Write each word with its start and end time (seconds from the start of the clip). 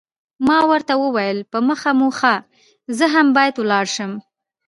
ما 0.47 0.59
ورته 0.69 0.93
وویل، 0.99 1.37
په 1.51 1.57
مخه 1.67 1.91
مو 1.99 2.09
ښه، 2.19 2.35
زه 2.97 3.05
هم 3.13 3.27
باید 3.37 3.55
ولاړ 3.57 3.85
شم. 3.95 4.11